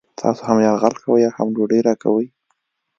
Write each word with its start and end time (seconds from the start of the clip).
تاسې 0.19 0.41
هم 0.47 0.57
یرغل 0.65 0.95
کوئ 1.03 1.21
او 1.27 1.33
هم 1.37 1.47
ډوډۍ 1.55 1.79
راکوئ 1.87 2.27